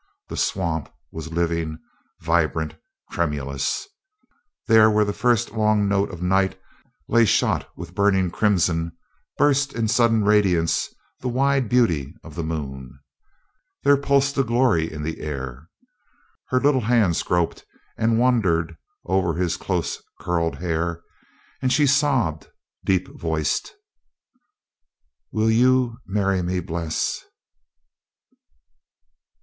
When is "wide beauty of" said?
11.27-12.33